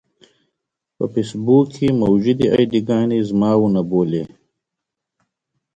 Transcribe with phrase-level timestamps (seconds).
[0.95, 4.23] په فېسبوک کې موجودې اې ډي ګانې زما ونه بولي.